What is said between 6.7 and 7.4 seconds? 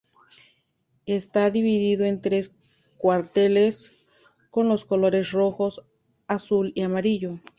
y amarillo.